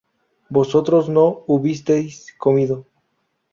[0.49, 2.87] vosotros no hubisteis comido